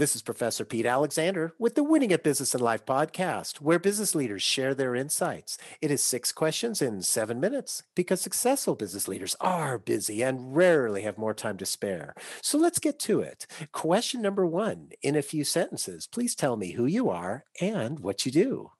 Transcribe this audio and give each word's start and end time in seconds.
This 0.00 0.16
is 0.16 0.22
Professor 0.22 0.64
Pete 0.64 0.86
Alexander 0.86 1.52
with 1.58 1.74
the 1.74 1.84
Winning 1.84 2.10
at 2.10 2.22
Business 2.22 2.54
and 2.54 2.62
Life 2.62 2.86
podcast, 2.86 3.56
where 3.60 3.78
business 3.78 4.14
leaders 4.14 4.42
share 4.42 4.74
their 4.74 4.94
insights. 4.94 5.58
It 5.82 5.90
is 5.90 6.02
six 6.02 6.32
questions 6.32 6.80
in 6.80 7.02
seven 7.02 7.38
minutes 7.38 7.82
because 7.94 8.22
successful 8.22 8.74
business 8.74 9.08
leaders 9.08 9.36
are 9.42 9.76
busy 9.76 10.22
and 10.22 10.56
rarely 10.56 11.02
have 11.02 11.18
more 11.18 11.34
time 11.34 11.58
to 11.58 11.66
spare. 11.66 12.14
So 12.40 12.56
let's 12.56 12.78
get 12.78 12.98
to 13.00 13.20
it. 13.20 13.46
Question 13.72 14.22
number 14.22 14.46
one 14.46 14.88
in 15.02 15.16
a 15.16 15.20
few 15.20 15.44
sentences, 15.44 16.06
please 16.06 16.34
tell 16.34 16.56
me 16.56 16.72
who 16.72 16.86
you 16.86 17.10
are 17.10 17.44
and 17.60 18.00
what 18.00 18.24
you 18.24 18.32
do. 18.32 18.70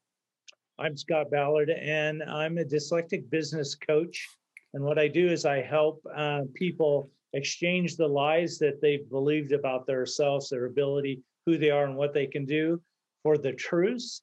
I'm 0.78 0.96
Scott 0.96 1.30
Ballard, 1.30 1.68
and 1.68 2.22
I'm 2.22 2.56
a 2.56 2.64
dyslexic 2.64 3.28
business 3.28 3.74
coach. 3.74 4.26
And 4.72 4.82
what 4.82 4.98
I 4.98 5.06
do 5.06 5.28
is 5.28 5.44
I 5.44 5.60
help 5.60 6.02
uh, 6.16 6.44
people 6.54 7.10
exchange 7.32 7.96
the 7.96 8.06
lies 8.06 8.58
that 8.58 8.80
they've 8.80 9.08
believed 9.08 9.52
about 9.52 9.86
themselves, 9.86 10.48
their 10.48 10.66
ability, 10.66 11.22
who 11.46 11.58
they 11.58 11.70
are, 11.70 11.84
and 11.84 11.96
what 11.96 12.12
they 12.12 12.26
can 12.26 12.44
do 12.44 12.80
for 13.22 13.38
the 13.38 13.52
truths, 13.52 14.22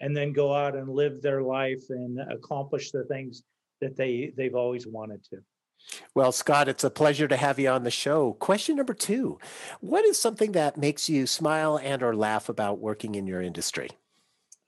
and 0.00 0.16
then 0.16 0.32
go 0.32 0.54
out 0.54 0.76
and 0.76 0.88
live 0.88 1.22
their 1.22 1.42
life 1.42 1.82
and 1.90 2.20
accomplish 2.30 2.90
the 2.90 3.04
things 3.04 3.42
that 3.80 3.96
they 3.96 4.32
they've 4.36 4.54
always 4.54 4.86
wanted 4.86 5.22
to. 5.24 5.38
Well, 6.14 6.32
Scott, 6.32 6.68
it's 6.68 6.84
a 6.84 6.90
pleasure 6.90 7.28
to 7.28 7.36
have 7.36 7.58
you 7.58 7.68
on 7.68 7.84
the 7.84 7.90
show. 7.90 8.34
Question 8.34 8.76
number 8.76 8.94
two: 8.94 9.38
What 9.80 10.04
is 10.04 10.20
something 10.20 10.52
that 10.52 10.76
makes 10.76 11.08
you 11.08 11.26
smile 11.26 11.78
and 11.78 12.02
or 12.02 12.14
laugh 12.14 12.48
about 12.48 12.78
working 12.78 13.14
in 13.14 13.26
your 13.26 13.42
industry? 13.42 13.90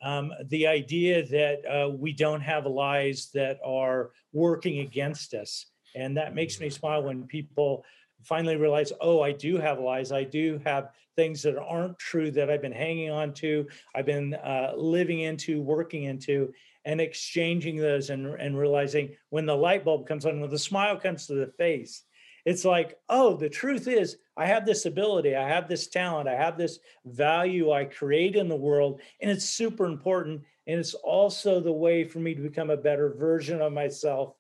Um, 0.02 0.30
the 0.48 0.66
idea 0.66 1.26
that 1.26 1.64
uh, 1.66 1.88
we 1.88 2.12
don't 2.12 2.42
have 2.42 2.66
lies 2.66 3.30
that 3.32 3.58
are 3.64 4.10
working 4.32 4.80
against 4.80 5.32
us 5.32 5.66
and 5.96 6.16
that 6.16 6.34
makes 6.34 6.60
me 6.60 6.70
smile 6.70 7.02
when 7.02 7.24
people 7.24 7.84
finally 8.22 8.56
realize, 8.56 8.92
oh, 9.00 9.22
I 9.22 9.32
do 9.32 9.56
have 9.56 9.78
lies. 9.78 10.12
I 10.12 10.24
do 10.24 10.60
have 10.64 10.90
things 11.16 11.42
that 11.42 11.58
aren't 11.58 11.98
true 11.98 12.30
that 12.32 12.50
I've 12.50 12.62
been 12.62 12.72
hanging 12.72 13.10
on 13.10 13.32
to, 13.34 13.66
I've 13.94 14.06
been 14.06 14.34
uh, 14.34 14.72
living 14.76 15.20
into, 15.20 15.62
working 15.62 16.04
into, 16.04 16.52
and 16.84 17.00
exchanging 17.00 17.78
those 17.78 18.10
and, 18.10 18.26
and 18.26 18.58
realizing 18.58 19.16
when 19.30 19.46
the 19.46 19.56
light 19.56 19.84
bulb 19.84 20.06
comes 20.06 20.26
on, 20.26 20.40
when 20.40 20.50
the 20.50 20.58
smile 20.58 20.96
comes 20.96 21.26
to 21.26 21.34
the 21.34 21.52
face, 21.58 22.04
it's 22.44 22.64
like, 22.64 22.98
oh, 23.08 23.36
the 23.36 23.48
truth 23.48 23.88
is, 23.88 24.18
I 24.36 24.46
have 24.46 24.66
this 24.66 24.86
ability, 24.86 25.34
I 25.34 25.48
have 25.48 25.68
this 25.68 25.88
talent, 25.88 26.28
I 26.28 26.36
have 26.36 26.56
this 26.56 26.78
value 27.04 27.72
I 27.72 27.86
create 27.86 28.36
in 28.36 28.48
the 28.48 28.54
world, 28.54 29.00
and 29.20 29.30
it's 29.30 29.46
super 29.46 29.86
important. 29.86 30.42
And 30.68 30.78
it's 30.78 30.94
also 30.94 31.60
the 31.60 31.72
way 31.72 32.04
for 32.04 32.18
me 32.18 32.34
to 32.34 32.42
become 32.42 32.70
a 32.70 32.76
better 32.76 33.14
version 33.14 33.60
of 33.62 33.72
myself 33.72 34.34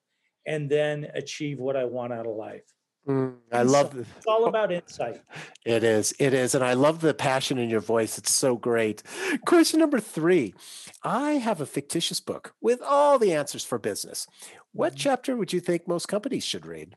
and 0.46 0.70
then 0.70 1.08
achieve 1.14 1.58
what 1.58 1.76
I 1.76 1.84
want 1.84 2.12
out 2.12 2.26
of 2.26 2.36
life. 2.36 2.64
Mm, 3.08 3.36
I 3.52 3.62
love 3.62 3.92
so 3.92 4.00
It's 4.00 4.26
all 4.26 4.44
about 4.48 4.72
insight. 4.72 5.20
It 5.64 5.84
is. 5.84 6.14
It 6.18 6.34
is. 6.34 6.54
And 6.54 6.64
I 6.64 6.72
love 6.72 7.00
the 7.00 7.14
passion 7.14 7.58
in 7.58 7.70
your 7.70 7.80
voice. 7.80 8.18
It's 8.18 8.32
so 8.32 8.56
great. 8.56 9.02
Question 9.46 9.80
number 9.80 10.00
three 10.00 10.54
I 11.02 11.32
have 11.32 11.60
a 11.60 11.66
fictitious 11.66 12.20
book 12.20 12.54
with 12.60 12.82
all 12.82 13.18
the 13.18 13.32
answers 13.32 13.64
for 13.64 13.78
business. 13.78 14.26
What 14.72 14.92
mm-hmm. 14.92 14.98
chapter 14.98 15.36
would 15.36 15.52
you 15.52 15.60
think 15.60 15.86
most 15.86 16.06
companies 16.06 16.44
should 16.44 16.66
read? 16.66 16.96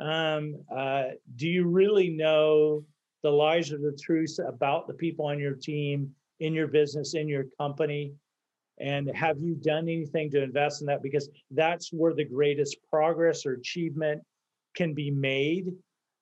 Um, 0.00 0.56
uh, 0.74 1.04
do 1.34 1.48
you 1.48 1.66
really 1.66 2.10
know 2.10 2.84
the 3.22 3.30
lies 3.30 3.72
or 3.72 3.78
the 3.78 3.98
truths 4.00 4.38
about 4.38 4.86
the 4.86 4.94
people 4.94 5.26
on 5.26 5.40
your 5.40 5.54
team, 5.54 6.14
in 6.40 6.54
your 6.54 6.68
business, 6.68 7.14
in 7.14 7.26
your 7.26 7.46
company? 7.58 8.12
And 8.80 9.10
have 9.14 9.40
you 9.40 9.54
done 9.54 9.88
anything 9.88 10.30
to 10.30 10.42
invest 10.42 10.80
in 10.80 10.86
that? 10.86 11.02
Because 11.02 11.28
that's 11.50 11.92
where 11.92 12.14
the 12.14 12.24
greatest 12.24 12.76
progress 12.90 13.44
or 13.44 13.52
achievement 13.52 14.22
can 14.74 14.94
be 14.94 15.10
made. 15.10 15.72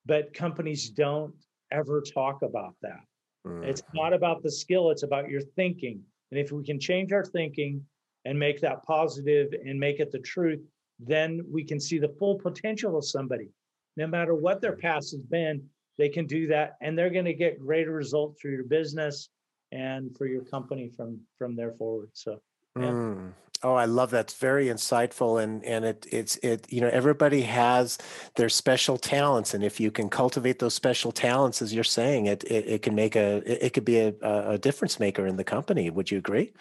But 0.05 0.33
companies 0.33 0.89
don't 0.89 1.33
ever 1.71 2.01
talk 2.01 2.41
about 2.41 2.75
that. 2.81 3.01
Mm-hmm. 3.45 3.63
It's 3.63 3.83
not 3.93 4.13
about 4.13 4.41
the 4.43 4.51
skill, 4.51 4.91
it's 4.91 5.03
about 5.03 5.29
your 5.29 5.41
thinking. 5.41 6.01
And 6.31 6.39
if 6.39 6.51
we 6.51 6.63
can 6.63 6.79
change 6.79 7.11
our 7.11 7.25
thinking 7.25 7.85
and 8.25 8.37
make 8.37 8.59
that 8.61 8.83
positive 8.83 9.53
and 9.65 9.79
make 9.79 9.99
it 9.99 10.11
the 10.11 10.19
truth, 10.19 10.59
then 10.99 11.41
we 11.49 11.63
can 11.63 11.79
see 11.79 11.99
the 11.99 12.15
full 12.19 12.35
potential 12.35 12.97
of 12.97 13.05
somebody. 13.05 13.49
No 13.95 14.07
matter 14.07 14.35
what 14.35 14.61
their 14.61 14.75
past 14.75 15.11
has 15.11 15.21
been, 15.21 15.63
they 15.97 16.09
can 16.09 16.25
do 16.25 16.47
that 16.47 16.75
and 16.81 16.97
they're 16.97 17.09
going 17.09 17.25
to 17.25 17.33
get 17.33 17.59
greater 17.59 17.91
results 17.91 18.39
for 18.41 18.49
your 18.49 18.63
business 18.63 19.29
and 19.71 20.15
for 20.17 20.25
your 20.25 20.43
company 20.43 20.89
from 20.95 21.19
from 21.37 21.55
there 21.55 21.73
forward. 21.73 22.09
So 22.13 22.41
yeah. 22.77 22.85
Mm. 22.85 23.33
Oh, 23.63 23.73
I 23.73 23.85
love 23.85 24.11
that. 24.11 24.25
It's 24.25 24.35
very 24.35 24.67
insightful, 24.67 25.41
and 25.41 25.63
and 25.65 25.83
it 25.83 26.05
it's 26.11 26.35
it. 26.37 26.71
You 26.71 26.81
know, 26.81 26.89
everybody 26.89 27.41
has 27.41 27.97
their 28.35 28.49
special 28.49 28.97
talents, 28.97 29.55
and 29.55 29.63
if 29.63 29.79
you 29.79 29.89
can 29.89 30.09
cultivate 30.09 30.59
those 30.59 30.75
special 30.75 31.11
talents, 31.11 31.61
as 31.61 31.73
you're 31.73 31.83
saying, 31.83 32.27
it 32.27 32.43
it, 32.43 32.67
it 32.67 32.81
can 32.83 32.93
make 32.93 33.15
a 33.15 33.41
it, 33.45 33.73
could 33.73 33.85
be 33.85 33.97
a, 33.97 34.13
a 34.21 34.59
difference 34.59 34.99
maker 34.99 35.25
in 35.25 35.37
the 35.37 35.43
company. 35.43 35.89
Would 35.89 36.11
you 36.11 36.19
agree? 36.19 36.53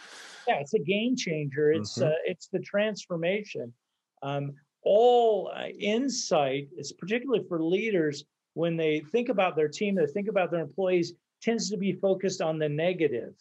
Yeah, 0.48 0.54
it's 0.60 0.72
a 0.72 0.78
game 0.78 1.16
changer. 1.16 1.70
It's 1.70 1.98
mm-hmm. 1.98 2.08
uh, 2.08 2.14
it's 2.24 2.48
the 2.48 2.60
transformation. 2.60 3.74
Um, 4.22 4.54
all 4.82 5.52
uh, 5.54 5.68
insight 5.78 6.68
is 6.78 6.92
particularly 6.92 7.44
for 7.46 7.62
leaders 7.62 8.24
when 8.56 8.78
they 8.78 9.00
think 9.00 9.28
about 9.28 9.54
their 9.54 9.68
team, 9.68 9.94
they 9.96 10.06
think 10.06 10.28
about 10.28 10.50
their 10.50 10.62
employees, 10.62 11.12
tends 11.42 11.70
to 11.70 11.76
be 11.76 11.92
focused 11.92 12.40
on 12.40 12.58
the 12.58 12.68
negative 12.68 13.34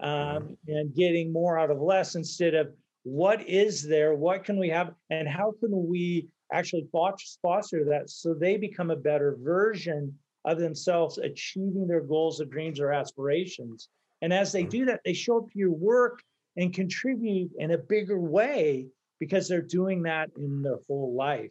um, 0.00 0.56
and 0.68 0.94
getting 0.94 1.32
more 1.32 1.58
out 1.58 1.70
of 1.70 1.80
less 1.80 2.14
instead 2.14 2.54
of 2.54 2.72
what 3.02 3.46
is 3.48 3.82
there, 3.82 4.14
what 4.14 4.44
can 4.44 4.58
we 4.58 4.68
have, 4.68 4.92
and 5.10 5.26
how 5.28 5.52
can 5.60 5.88
we 5.88 6.28
actually 6.52 6.86
foster 6.92 7.84
that 7.84 8.10
so 8.10 8.34
they 8.34 8.56
become 8.56 8.90
a 8.90 8.96
better 8.96 9.36
version 9.40 10.14
of 10.44 10.58
themselves, 10.58 11.18
achieving 11.18 11.86
their 11.86 12.00
goals 12.00 12.40
or 12.40 12.46
dreams 12.46 12.80
or 12.80 12.92
aspirations. 12.92 13.88
And 14.22 14.32
as 14.32 14.52
they 14.52 14.64
do 14.64 14.84
that, 14.86 15.00
they 15.04 15.12
show 15.12 15.38
up 15.38 15.50
to 15.50 15.58
your 15.58 15.70
work 15.70 16.22
and 16.56 16.72
contribute 16.72 17.50
in 17.58 17.70
a 17.72 17.78
bigger 17.78 18.18
way 18.18 18.86
because 19.18 19.48
they're 19.48 19.62
doing 19.62 20.02
that 20.02 20.30
in 20.36 20.62
their 20.62 20.78
whole 20.88 21.14
life. 21.14 21.50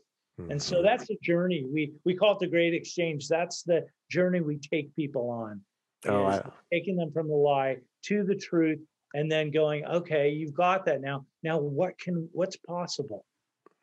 And 0.50 0.62
so 0.62 0.78
mm-hmm. 0.78 0.86
that's 0.86 1.08
the 1.08 1.18
journey. 1.22 1.66
We 1.70 1.92
we 2.06 2.16
call 2.16 2.34
it 2.34 2.40
the 2.40 2.48
great 2.48 2.74
exchange. 2.74 3.28
That's 3.28 3.64
the 3.64 3.86
journey 4.10 4.40
we 4.40 4.58
take 4.58 4.96
people 4.96 5.30
on. 5.30 5.62
Oh, 6.08 6.26
I... 6.26 6.42
taking 6.72 6.96
them 6.96 7.12
from 7.12 7.28
the 7.28 7.36
lie 7.36 7.78
to 8.04 8.24
the 8.24 8.36
truth 8.36 8.80
and 9.14 9.32
then 9.32 9.52
going, 9.52 9.86
okay, 9.86 10.30
you've 10.30 10.54
got 10.54 10.86
that 10.86 11.02
now. 11.02 11.26
Now 11.44 11.58
what 11.58 11.98
can 11.98 12.30
what's 12.32 12.56
possible? 12.56 13.26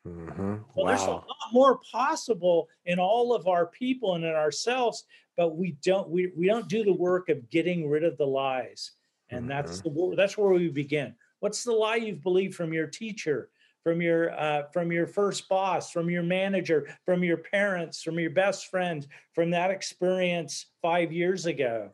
Mm-hmm. 0.07 0.55
Well, 0.75 0.85
wow. 0.85 0.87
there's 0.87 1.03
a 1.03 1.11
lot 1.11 1.25
more 1.51 1.79
possible 1.91 2.69
in 2.85 2.99
all 2.99 3.33
of 3.33 3.47
our 3.47 3.67
people 3.67 4.15
and 4.15 4.23
in 4.23 4.31
ourselves, 4.31 5.05
but 5.35 5.57
we 5.57 5.75
don't 5.83 6.09
we, 6.09 6.31
we 6.35 6.45
don't 6.45 6.69
do 6.69 6.83
the 6.83 6.93
work 6.93 7.29
of 7.29 7.49
getting 7.49 7.89
rid 7.89 8.03
of 8.03 8.17
the 8.17 8.25
lies. 8.25 8.91
And 9.29 9.41
mm-hmm. 9.41 9.49
that's 9.49 9.81
the 9.81 10.13
that's 10.15 10.37
where 10.37 10.51
we 10.51 10.69
begin. 10.69 11.13
What's 11.39 11.63
the 11.63 11.73
lie 11.73 11.97
you've 11.97 12.23
believed 12.23 12.55
from 12.55 12.73
your 12.73 12.87
teacher, 12.87 13.49
from 13.83 14.01
your 14.01 14.31
uh, 14.39 14.63
from 14.71 14.91
your 14.91 15.07
first 15.07 15.49
boss, 15.49 15.91
from 15.91 16.09
your 16.09 16.23
manager, 16.23 16.87
from 17.05 17.23
your 17.23 17.37
parents, 17.37 18.01
from 18.01 18.17
your 18.17 18.31
best 18.31 18.67
friend, 18.67 19.05
from 19.33 19.51
that 19.51 19.71
experience 19.71 20.67
five 20.81 21.11
years 21.11 21.45
ago? 21.45 21.91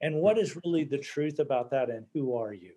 And 0.00 0.14
what 0.14 0.38
is 0.38 0.58
really 0.64 0.84
the 0.84 0.98
truth 0.98 1.38
about 1.38 1.70
that 1.70 1.90
and 1.90 2.06
who 2.14 2.34
are 2.36 2.52
you 2.52 2.72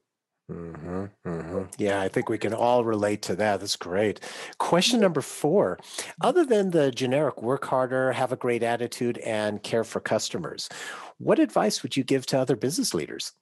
mm-hmm, 0.51 1.05
mm-hmm. 1.27 1.63
Yeah, 1.77 2.01
I 2.01 2.07
think 2.07 2.29
we 2.29 2.37
can 2.37 2.53
all 2.53 2.83
relate 2.83 3.21
to 3.23 3.35
that. 3.35 3.59
That's 3.59 3.75
great. 3.75 4.19
Question 4.57 4.99
number 4.99 5.21
four 5.21 5.77
Other 6.21 6.45
than 6.45 6.71
the 6.71 6.91
generic 6.91 7.41
work 7.41 7.65
harder, 7.65 8.11
have 8.13 8.31
a 8.31 8.37
great 8.37 8.63
attitude, 8.63 9.17
and 9.19 9.61
care 9.61 9.83
for 9.83 9.99
customers, 9.99 10.69
what 11.17 11.39
advice 11.39 11.83
would 11.83 11.95
you 11.95 12.03
give 12.03 12.25
to 12.27 12.39
other 12.39 12.55
business 12.55 12.93
leaders? 12.93 13.33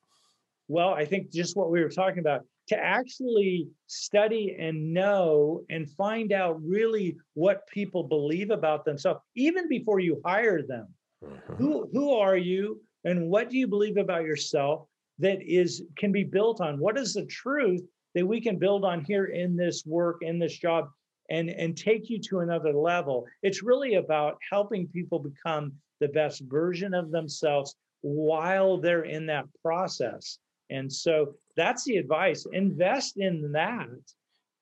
Well, 0.67 0.93
I 0.93 1.05
think 1.05 1.31
just 1.31 1.55
what 1.55 1.71
we 1.71 1.81
were 1.81 1.89
talking 1.89 2.19
about 2.19 2.41
to 2.69 2.77
actually 2.77 3.69
study 3.87 4.57
and 4.59 4.93
know 4.93 5.63
and 5.69 5.89
find 5.91 6.33
out 6.33 6.61
really 6.61 7.17
what 7.33 7.65
people 7.67 8.03
believe 8.03 8.51
about 8.51 8.83
themselves, 8.83 9.21
even 9.35 9.69
before 9.69 9.99
you 9.99 10.21
hire 10.25 10.61
them. 10.61 10.87
Mm-hmm. 11.23 11.53
Who, 11.53 11.89
who 11.93 12.13
are 12.15 12.35
you? 12.35 12.81
And 13.07 13.29
what 13.29 13.49
do 13.49 13.57
you 13.57 13.67
believe 13.67 13.95
about 13.95 14.23
yourself 14.23 14.85
that 15.19 15.41
is 15.41 15.83
can 15.97 16.11
be 16.11 16.25
built 16.25 16.59
on? 16.59 16.77
What 16.77 16.97
is 16.97 17.13
the 17.13 17.25
truth 17.25 17.81
that 18.13 18.25
we 18.25 18.41
can 18.41 18.59
build 18.59 18.83
on 18.83 19.03
here 19.05 19.25
in 19.25 19.55
this 19.55 19.85
work 19.85 20.17
in 20.21 20.37
this 20.39 20.57
job 20.57 20.89
and 21.29 21.49
and 21.49 21.77
take 21.77 22.09
you 22.09 22.19
to 22.23 22.39
another 22.39 22.73
level? 22.73 23.25
It's 23.43 23.63
really 23.63 23.95
about 23.95 24.37
helping 24.51 24.89
people 24.89 25.19
become 25.19 25.71
the 26.01 26.09
best 26.09 26.41
version 26.49 26.93
of 26.93 27.09
themselves 27.09 27.75
while 28.01 28.77
they're 28.77 29.05
in 29.05 29.25
that 29.27 29.45
process. 29.63 30.39
And 30.69 30.91
so 30.91 31.33
that's 31.55 31.85
the 31.85 31.95
advice. 31.95 32.45
Invest 32.51 33.17
in 33.17 33.53
that. 33.53 33.87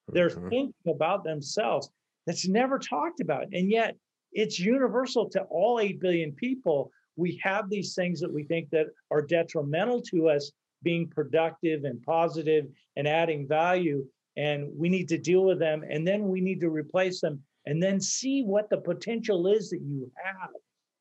They're 0.09 0.29
mm-hmm. 0.29 0.49
thinking 0.49 0.73
about 0.87 1.23
themselves 1.23 1.89
that's 2.27 2.47
never 2.47 2.77
talked 2.77 3.21
about. 3.21 3.47
And 3.53 3.71
yet 3.71 3.95
it's 4.33 4.59
universal 4.59 5.27
to 5.31 5.41
all 5.49 5.79
8 5.79 5.99
billion 5.99 6.31
people 6.33 6.91
we 7.15 7.39
have 7.43 7.69
these 7.69 7.95
things 7.95 8.19
that 8.19 8.31
we 8.31 8.43
think 8.43 8.69
that 8.71 8.87
are 9.11 9.21
detrimental 9.21 10.01
to 10.01 10.29
us 10.29 10.51
being 10.83 11.07
productive 11.07 11.83
and 11.83 12.01
positive 12.03 12.65
and 12.95 13.07
adding 13.07 13.47
value 13.47 14.05
and 14.37 14.69
we 14.75 14.89
need 14.89 15.07
to 15.07 15.17
deal 15.17 15.43
with 15.43 15.59
them 15.59 15.83
and 15.89 16.07
then 16.07 16.27
we 16.27 16.41
need 16.41 16.59
to 16.59 16.69
replace 16.69 17.21
them 17.21 17.41
and 17.65 17.81
then 17.81 17.99
see 17.99 18.43
what 18.43 18.69
the 18.69 18.77
potential 18.77 19.47
is 19.47 19.69
that 19.69 19.81
you 19.81 20.11
have 20.23 20.49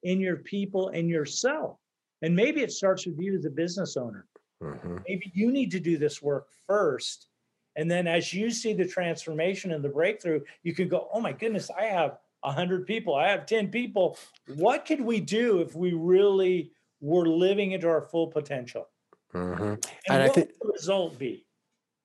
in 0.02 0.20
your 0.20 0.36
people 0.36 0.88
and 0.88 1.08
yourself 1.08 1.78
And 2.22 2.34
maybe 2.34 2.62
it 2.62 2.72
starts 2.72 3.06
with 3.06 3.18
you 3.18 3.36
as 3.36 3.44
a 3.44 3.50
business 3.50 3.96
owner. 3.96 4.26
Mm-hmm. 4.62 4.98
Maybe 5.08 5.30
you 5.34 5.50
need 5.50 5.70
to 5.72 5.80
do 5.80 5.98
this 5.98 6.22
work 6.22 6.46
first. 6.66 7.28
And 7.76 7.90
then 7.90 8.06
as 8.06 8.32
you 8.32 8.50
see 8.50 8.72
the 8.72 8.86
transformation 8.86 9.72
and 9.72 9.84
the 9.84 9.88
breakthrough, 9.88 10.40
you 10.62 10.74
can 10.74 10.88
go, 10.88 11.08
oh 11.12 11.20
my 11.20 11.32
goodness, 11.32 11.70
I 11.76 11.84
have 11.86 12.18
100 12.44 12.86
people, 12.86 13.14
I 13.14 13.28
have 13.28 13.46
10 13.46 13.68
people. 13.68 14.18
What 14.54 14.86
could 14.86 15.00
we 15.00 15.20
do 15.20 15.60
if 15.60 15.74
we 15.74 15.92
really 15.92 16.72
were 17.00 17.26
living 17.26 17.72
into 17.72 17.88
our 17.88 18.02
full 18.02 18.28
potential? 18.28 18.88
Mm-hmm. 19.34 19.62
And, 19.62 19.86
and 20.08 20.22
I 20.22 20.28
think 20.28 20.50
the 20.60 20.72
result 20.72 21.18
be? 21.18 21.46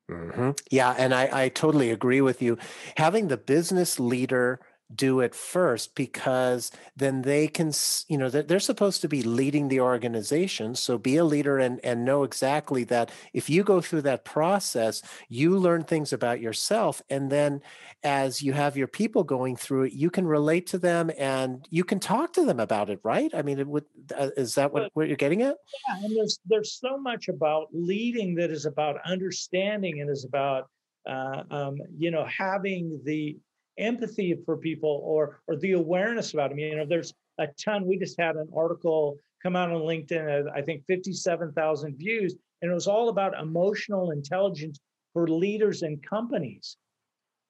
Mm-hmm. 0.10 0.52
Yeah, 0.72 0.96
and 0.98 1.14
I, 1.14 1.44
I 1.44 1.50
totally 1.50 1.92
agree 1.92 2.22
with 2.22 2.42
you. 2.42 2.58
Having 2.98 3.28
the 3.28 3.38
business 3.38 4.00
leader 4.00 4.60
do 4.94 5.20
it 5.20 5.36
first 5.36 5.94
because 5.94 6.72
then 6.96 7.22
they 7.22 7.48
can 7.48 7.72
you 8.08 8.18
know 8.18 8.30
they're 8.30 8.60
supposed 8.60 9.02
to 9.02 9.08
be 9.08 9.22
leading 9.22 9.68
the 9.68 9.80
organization. 9.80 10.74
So 10.76 10.98
be 10.98 11.18
a 11.18 11.24
leader 11.24 11.60
and 11.60 11.80
and 11.84 12.04
know 12.04 12.24
exactly 12.24 12.84
that 12.86 13.12
if 13.34 13.50
you 13.50 13.64
go 13.64 13.82
through 13.82 14.02
that 14.04 14.26
process 14.26 15.02
you 15.28 15.58
learn 15.58 15.84
things 15.84 16.12
about 16.12 16.42
yourself. 16.42 17.02
And 17.10 17.32
then 17.32 17.62
as 18.04 18.42
you 18.42 18.54
have 18.54 18.78
your 18.78 18.88
people 18.88 19.24
going 19.24 19.56
through 19.56 19.84
it 19.84 19.94
you 19.94 20.10
can 20.10 20.26
relate 20.26 20.66
to 20.68 20.78
them 20.78 21.12
and 21.18 21.68
you 21.70 21.84
can 21.84 22.00
talk 22.00 22.34
to 22.34 22.46
them 22.46 22.60
about 22.60 22.90
it 22.90 23.00
right? 23.04 23.32
I 23.36 23.44
mean 23.44 23.60
it 23.60 23.68
would 23.68 23.86
uh, 24.18 24.30
is 24.38 24.56
that 24.56 24.74
what, 24.74 24.90
what 24.94 25.08
you're 25.08 25.18
getting 25.18 25.44
at? 25.44 25.56
Yeah 25.88 26.04
and 26.04 26.18
there's 26.18 26.40
there's 26.48 26.74
so 26.80 26.98
much 26.98 27.28
about 27.28 27.68
leading 27.74 28.34
that 28.36 28.50
is 28.50 28.66
about 28.66 28.98
understanding 29.06 30.02
and 30.02 30.10
is 30.10 30.26
about 30.26 30.68
uh, 31.08 31.44
um, 31.52 31.78
you 31.98 32.12
know 32.12 32.26
having 32.26 33.00
the 33.04 33.38
empathy 33.80 34.38
for 34.46 34.58
people 34.58 35.02
or 35.04 35.42
or 35.48 35.56
the 35.56 35.74
awareness 35.74 36.34
about 36.34 36.50
them. 36.50 36.60
You 36.60 36.76
know, 36.76 36.86
there's 36.86 37.14
a 37.40 37.48
ton. 37.64 37.86
We 37.86 37.98
just 37.98 38.20
had 38.20 38.36
an 38.36 38.50
article 38.56 39.18
come 39.42 39.56
out 39.56 39.72
on 39.72 39.82
LinkedIn, 39.82 40.52
I 40.54 40.62
think 40.62 40.86
57,000 40.86 41.98
views, 41.98 42.36
and 42.62 42.70
it 42.70 42.74
was 42.74 42.88
all 42.88 43.10
about 43.10 43.40
emotional 43.40 44.12
intelligence 44.12 44.80
for 45.14 45.28
leaders 45.28 45.82
and 45.82 46.04
companies, 46.06 46.78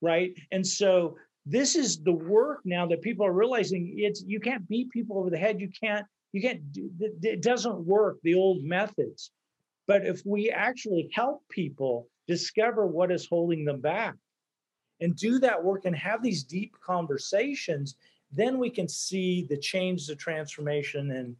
right? 0.01 0.31
And 0.51 0.65
so 0.65 1.17
this 1.45 1.75
is 1.75 2.01
the 2.03 2.13
work 2.13 2.59
now 2.63 2.85
that 2.87 3.01
people 3.01 3.25
are 3.25 3.33
realizing 3.33 3.95
it's 3.97 4.23
you 4.25 4.39
can't 4.39 4.67
beat 4.69 4.91
people 4.91 5.17
over 5.17 5.29
the 5.29 5.37
head. 5.37 5.59
You 5.59 5.69
can't 5.81 6.05
you 6.31 6.41
can't 6.41 6.61
it 6.75 7.41
doesn't 7.41 7.85
work 7.85 8.17
the 8.23 8.35
old 8.35 8.63
methods. 8.63 9.31
But 9.87 10.05
if 10.05 10.21
we 10.25 10.51
actually 10.51 11.09
help 11.13 11.41
people 11.49 12.07
discover 12.27 12.85
what 12.85 13.11
is 13.11 13.27
holding 13.27 13.65
them 13.65 13.81
back, 13.81 14.13
and 15.01 15.15
do 15.15 15.39
that 15.39 15.63
work 15.63 15.85
and 15.85 15.95
have 15.95 16.21
these 16.21 16.43
deep 16.43 16.75
conversations, 16.81 17.95
then 18.31 18.57
we 18.57 18.69
can 18.69 18.87
see 18.87 19.45
the 19.49 19.57
change, 19.57 20.07
the 20.07 20.15
transformation, 20.15 21.11
and 21.11 21.35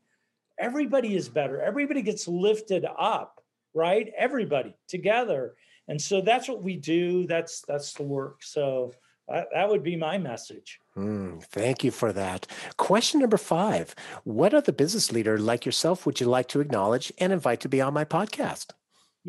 everybody 0.57 1.15
is 1.15 1.29
better. 1.29 1.61
Everybody 1.61 2.01
gets 2.01 2.27
lifted 2.27 2.85
up, 2.97 3.44
right? 3.73 4.11
Everybody 4.17 4.75
together. 4.88 5.56
And 5.88 6.01
so 6.01 6.21
that's 6.21 6.47
what 6.47 6.63
we 6.63 6.75
do. 6.75 7.25
That's 7.25 7.61
that's 7.67 7.94
the 7.94 8.03
work. 8.03 8.44
So 8.44 8.94
that, 9.27 9.69
would 9.69 9.83
be 9.83 9.95
my 9.95 10.17
message. 10.17 10.79
Mm, 10.97 11.44
thank 11.44 11.83
you 11.83 11.91
for 11.91 12.11
that. 12.13 12.47
Question 12.77 13.19
number 13.19 13.38
five 13.38 13.95
What 14.23 14.53
other 14.53 14.71
business 14.71 15.11
leader 15.11 15.38
like 15.38 15.65
yourself 15.65 16.06
would 16.06 16.19
you 16.19 16.27
like 16.27 16.47
to 16.50 16.61
acknowledge 16.61 17.13
and 17.19 17.31
invite 17.31 17.59
to 17.61 17.69
be 17.69 17.81
on 17.81 17.94
my 17.94 18.06
podcast? 18.06 18.71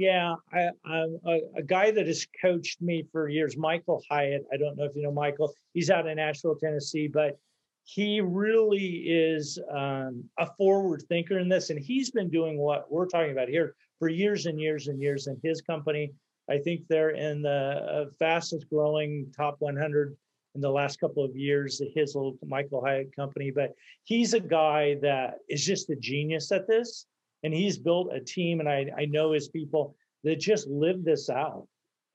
Yeah, 0.01 0.37
a, 0.55 1.63
guy 1.67 1.91
that 1.91 2.07
has 2.07 2.27
coached 2.41 2.81
me 2.81 3.05
for 3.13 3.29
years, 3.29 3.59
Michael 3.59 4.03
Hyatt. 4.09 4.47
I 4.51 4.57
don't 4.57 4.79
know 4.79 4.85
if 4.85 4.97
you 4.97 5.03
know 5.03 5.13
Michael. 5.13 5.53
He's 5.75 5.91
out 5.91 6.07
in 6.07 6.17
Nashville, 6.17 6.57
Tennessee, 6.57 7.07
but 7.07 7.39
he 7.85 8.23
really 8.23 9.05
is 9.07 9.59
um, 9.71 10.25
a 10.39 10.47
forward 10.57 11.03
thinker 11.11 11.39
in 11.39 11.51
this, 11.51 11.69
and 11.69 11.79
he's 11.79 12.11
been 12.11 12.31
doing 12.31 12.57
what 12.57 12.91
we're 12.91 13.09
talking 13.09 13.33
about 13.33 13.51
here 13.51 13.75
for 13.99 14.09
years 14.09 14.47
and 14.47 14.59
years 14.59 14.89
and 14.89 15.03
years. 15.03 15.27
In 15.27 15.39
his 15.43 15.61
company, 15.61 16.15
I 16.49 16.57
think 16.57 16.89
they're 16.89 17.11
in 17.11 17.43
the 17.43 17.51
uh, 17.51 18.05
fastest 18.19 18.71
growing 18.71 19.31
top 19.37 19.57
100 19.59 20.17
in 20.55 20.63
the 20.63 20.71
last 20.71 20.99
couple 20.99 21.23
of 21.23 21.37
years. 21.37 21.83
His 21.95 22.15
little 22.15 22.39
Michael 22.47 22.83
Hyatt 22.83 23.15
company, 23.15 23.51
but 23.51 23.75
he's 24.05 24.33
a 24.33 24.41
guy 24.41 24.97
that 25.03 25.41
is 25.51 25.63
just 25.63 25.91
a 25.91 25.97
genius 25.97 26.51
at 26.53 26.67
this 26.67 27.05
and 27.43 27.55
he's 27.55 27.79
built 27.79 28.13
a 28.13 28.21
team 28.21 28.61
and 28.61 28.69
I, 28.69 28.91
I 28.97 29.05
know 29.07 29.33
his 29.33 29.49
people 29.49 29.97
that 30.25 30.41
just 30.41 30.67
live 30.69 31.05
this 31.05 31.31
out 31.31 31.67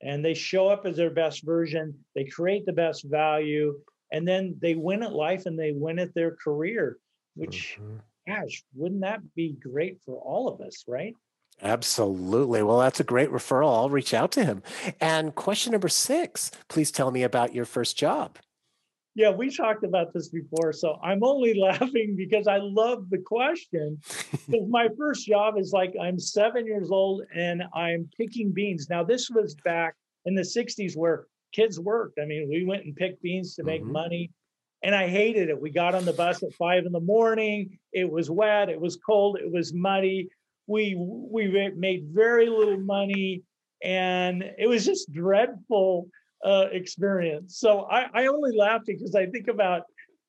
and 0.01 0.23
they 0.23 0.33
show 0.33 0.67
up 0.67 0.85
as 0.85 0.97
their 0.97 1.09
best 1.09 1.43
version 1.43 1.93
they 2.15 2.25
create 2.25 2.65
the 2.65 2.73
best 2.73 3.03
value 3.05 3.77
and 4.11 4.27
then 4.27 4.55
they 4.61 4.75
win 4.75 5.03
at 5.03 5.13
life 5.13 5.45
and 5.45 5.57
they 5.57 5.71
win 5.71 5.99
at 5.99 6.13
their 6.13 6.35
career 6.35 6.97
which 7.35 7.77
mm-hmm. 7.79 7.97
gosh 8.27 8.63
wouldn't 8.73 9.01
that 9.01 9.21
be 9.35 9.53
great 9.53 9.99
for 10.05 10.17
all 10.17 10.47
of 10.47 10.61
us 10.61 10.83
right 10.87 11.15
Absolutely. 11.61 12.61
Well, 12.63 12.79
that's 12.79 12.99
a 12.99 13.05
great 13.05 13.31
referral. 13.31 13.73
I'll 13.73 13.89
reach 13.89 14.13
out 14.13 14.29
to 14.33 14.43
him. 14.43 14.61
And 14.99 15.33
question 15.33 15.71
number 15.71 15.87
six 15.87 16.51
please 16.67 16.91
tell 16.91 17.11
me 17.11 17.23
about 17.23 17.55
your 17.55 17.63
first 17.63 17.97
job. 17.97 18.37
Yeah, 19.15 19.29
we 19.29 19.49
talked 19.49 19.85
about 19.85 20.13
this 20.13 20.27
before. 20.27 20.73
So 20.73 20.99
I'm 21.01 21.23
only 21.23 21.53
laughing 21.59 22.15
because 22.17 22.47
I 22.47 22.57
love 22.57 23.09
the 23.09 23.19
question. 23.19 23.99
Because 24.47 24.67
my 24.69 24.89
first 24.95 25.25
job 25.25 25.57
is 25.57 25.71
like 25.71 25.95
I'm 25.99 26.19
seven 26.19 26.67
years 26.67 26.91
old 26.91 27.23
and 27.33 27.63
I'm 27.73 28.07
picking 28.15 28.51
beans. 28.51 28.89
Now, 28.91 29.03
this 29.03 29.27
was 29.31 29.55
back 29.65 29.95
in 30.25 30.35
the 30.35 30.43
60s 30.43 30.95
where 30.95 31.25
kids 31.51 31.79
worked. 31.79 32.19
I 32.21 32.25
mean, 32.25 32.47
we 32.47 32.63
went 32.63 32.85
and 32.85 32.95
picked 32.95 33.23
beans 33.23 33.55
to 33.55 33.63
make 33.63 33.81
mm-hmm. 33.81 33.93
money. 33.93 34.31
And 34.83 34.93
I 34.93 35.07
hated 35.07 35.49
it. 35.49 35.59
We 35.59 35.71
got 35.71 35.95
on 35.95 36.05
the 36.05 36.13
bus 36.13 36.43
at 36.43 36.53
five 36.53 36.85
in 36.85 36.91
the 36.91 36.99
morning. 36.99 37.79
It 37.91 38.07
was 38.07 38.29
wet. 38.29 38.69
It 38.69 38.79
was 38.79 38.97
cold. 38.97 39.39
It 39.39 39.51
was 39.51 39.73
muddy. 39.73 40.29
We 40.67 40.95
we 40.97 41.71
made 41.75 42.09
very 42.11 42.49
little 42.49 42.79
money, 42.79 43.43
and 43.83 44.43
it 44.43 44.67
was 44.67 44.85
just 44.85 45.11
dreadful 45.11 46.07
uh, 46.43 46.65
experience. 46.71 47.57
So 47.59 47.81
I, 47.81 48.07
I 48.13 48.27
only 48.27 48.55
laughed 48.55 48.85
because 48.87 49.15
I 49.15 49.25
think 49.27 49.47
about 49.47 49.83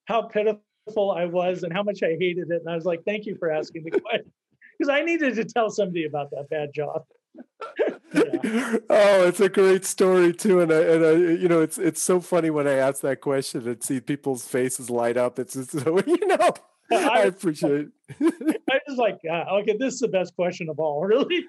how 0.06 0.22
pitiful 0.22 1.12
I 1.12 1.26
was 1.26 1.62
and 1.62 1.72
how 1.72 1.82
much 1.82 2.02
I 2.02 2.16
hated 2.18 2.50
it. 2.50 2.62
And 2.64 2.68
I 2.68 2.74
was 2.74 2.84
like, 2.84 3.02
thank 3.04 3.26
you 3.26 3.36
for 3.36 3.50
asking 3.50 3.84
the 3.84 3.90
question 4.00 4.32
because 4.78 4.90
I 4.90 5.02
needed 5.02 5.34
to 5.36 5.44
tell 5.44 5.70
somebody 5.70 6.04
about 6.04 6.30
that 6.30 6.48
bad 6.50 6.72
job. 6.74 7.04
yeah. 8.14 8.76
Oh, 8.88 9.26
it's 9.28 9.40
a 9.40 9.48
great 9.48 9.84
story 9.84 10.32
too, 10.32 10.60
and 10.60 10.72
I, 10.72 10.80
and 10.80 11.04
I, 11.04 11.12
you 11.12 11.48
know, 11.48 11.60
it's 11.60 11.76
it's 11.76 12.00
so 12.00 12.20
funny 12.20 12.48
when 12.48 12.66
I 12.66 12.74
ask 12.74 13.02
that 13.02 13.20
question 13.20 13.68
and 13.68 13.82
see 13.82 14.00
people's 14.00 14.46
faces 14.46 14.88
light 14.88 15.16
up. 15.18 15.38
It's 15.38 15.52
just, 15.52 15.70
so 15.84 16.00
you 16.06 16.26
know, 16.26 16.54
I, 16.90 17.08
I 17.08 17.18
appreciate. 17.24 17.88
It. 18.20 18.62
I 18.70 18.78
was 18.88 18.96
like, 18.96 19.18
uh, 19.30 19.44
okay, 19.56 19.76
this 19.78 19.94
is 19.94 20.00
the 20.00 20.08
best 20.08 20.34
question 20.34 20.70
of 20.70 20.78
all, 20.78 21.04
really 21.04 21.46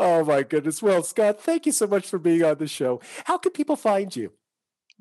oh 0.00 0.24
my 0.24 0.42
goodness. 0.42 0.82
Well, 0.82 1.02
Scott, 1.02 1.40
thank 1.40 1.66
you 1.66 1.72
so 1.72 1.86
much 1.86 2.08
for 2.08 2.18
being 2.18 2.42
on 2.42 2.58
the 2.58 2.66
show. 2.66 3.00
How 3.24 3.38
can 3.38 3.52
people 3.52 3.76
find 3.76 4.14
you? 4.14 4.32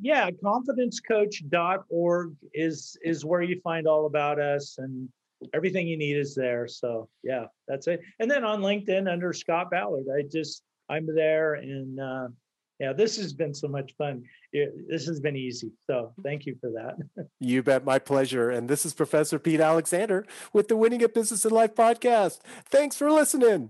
Yeah, 0.01 0.29
confidencecoach.org 0.29 2.35
is 2.53 2.97
is 3.01 3.23
where 3.23 3.41
you 3.41 3.61
find 3.61 3.87
all 3.87 4.07
about 4.07 4.39
us 4.39 4.77
and 4.77 5.07
everything 5.53 5.87
you 5.87 5.97
need 5.97 6.17
is 6.17 6.35
there. 6.35 6.67
So 6.67 7.07
yeah, 7.23 7.45
that's 7.67 7.87
it. 7.87 8.01
And 8.19 8.29
then 8.29 8.43
on 8.43 8.61
LinkedIn 8.61 9.09
under 9.09 9.31
Scott 9.31 9.71
Ballard, 9.71 10.05
I 10.13 10.23
just 10.23 10.63
I'm 10.89 11.07
there 11.13 11.55
and 11.55 11.99
uh, 11.99 12.27
yeah, 12.79 12.91
this 12.91 13.15
has 13.17 13.31
been 13.31 13.53
so 13.53 13.67
much 13.67 13.93
fun. 13.97 14.23
It, 14.51 14.89
this 14.89 15.07
has 15.07 15.21
been 15.21 15.37
easy. 15.37 15.71
So 15.87 16.13
thank 16.23 16.45
you 16.45 16.57
for 16.59 16.71
that. 16.71 17.27
you 17.39 17.63
bet. 17.63 17.85
My 17.85 17.99
pleasure. 17.99 18.49
And 18.49 18.67
this 18.67 18.85
is 18.85 18.93
Professor 18.93 19.39
Pete 19.39 19.61
Alexander 19.61 20.25
with 20.51 20.67
the 20.67 20.75
Winning 20.75 21.01
at 21.01 21.13
Business 21.13 21.45
and 21.45 21.53
Life 21.53 21.73
podcast. 21.73 22.39
Thanks 22.65 22.97
for 22.97 23.09
listening. 23.11 23.69